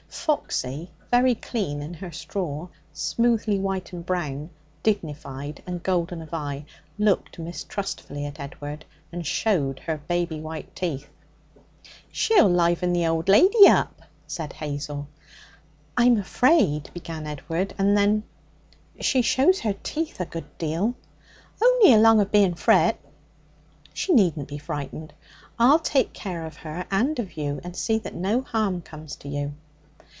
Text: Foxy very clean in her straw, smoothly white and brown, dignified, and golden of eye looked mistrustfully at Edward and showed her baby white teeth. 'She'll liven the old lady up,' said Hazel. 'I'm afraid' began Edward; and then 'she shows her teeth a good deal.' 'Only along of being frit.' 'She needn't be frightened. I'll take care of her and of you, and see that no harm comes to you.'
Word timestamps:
Foxy 0.13 0.91
very 1.09 1.33
clean 1.33 1.81
in 1.81 1.93
her 1.95 2.11
straw, 2.11 2.67
smoothly 2.93 3.57
white 3.57 3.93
and 3.93 4.05
brown, 4.05 4.49
dignified, 4.83 5.63
and 5.65 5.81
golden 5.81 6.21
of 6.21 6.33
eye 6.33 6.65
looked 6.99 7.39
mistrustfully 7.39 8.25
at 8.25 8.39
Edward 8.39 8.83
and 9.13 9.25
showed 9.25 9.79
her 9.79 9.97
baby 9.97 10.39
white 10.39 10.75
teeth. 10.75 11.09
'She'll 12.11 12.49
liven 12.49 12.91
the 12.91 13.07
old 13.07 13.29
lady 13.29 13.65
up,' 13.67 14.01
said 14.27 14.51
Hazel. 14.53 15.07
'I'm 15.97 16.17
afraid' 16.17 16.89
began 16.93 17.25
Edward; 17.25 17.73
and 17.77 17.97
then 17.97 18.23
'she 18.99 19.21
shows 19.21 19.61
her 19.61 19.73
teeth 19.81 20.19
a 20.19 20.25
good 20.25 20.57
deal.' 20.57 20.93
'Only 21.63 21.93
along 21.93 22.19
of 22.19 22.31
being 22.31 22.53
frit.' 22.55 22.99
'She 23.93 24.13
needn't 24.13 24.49
be 24.49 24.57
frightened. 24.57 25.13
I'll 25.57 25.79
take 25.79 26.11
care 26.11 26.45
of 26.45 26.57
her 26.57 26.85
and 26.91 27.17
of 27.17 27.37
you, 27.37 27.61
and 27.63 27.75
see 27.77 27.97
that 27.99 28.13
no 28.13 28.41
harm 28.41 28.81
comes 28.81 29.15
to 29.17 29.29
you.' 29.29 29.53